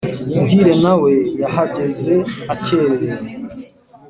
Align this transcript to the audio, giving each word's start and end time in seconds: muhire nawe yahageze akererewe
muhire 0.35 0.73
nawe 0.83 1.11
yahageze 1.41 2.13
akererewe 2.53 3.27